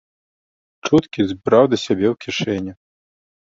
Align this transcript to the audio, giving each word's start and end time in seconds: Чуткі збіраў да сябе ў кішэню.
Чуткі 0.89 1.27
збіраў 1.33 1.63
да 1.75 1.81
сябе 1.85 2.05
ў 2.13 2.25
кішэню. 2.27 2.73